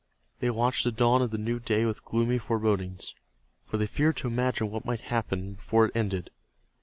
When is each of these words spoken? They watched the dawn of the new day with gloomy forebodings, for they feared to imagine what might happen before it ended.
They 0.39 0.49
watched 0.49 0.83
the 0.83 0.91
dawn 0.91 1.21
of 1.21 1.29
the 1.29 1.37
new 1.37 1.59
day 1.59 1.85
with 1.85 2.03
gloomy 2.03 2.39
forebodings, 2.39 3.13
for 3.67 3.77
they 3.77 3.85
feared 3.85 4.17
to 4.17 4.27
imagine 4.27 4.71
what 4.71 4.83
might 4.83 5.01
happen 5.01 5.53
before 5.53 5.85
it 5.85 5.91
ended. 5.95 6.31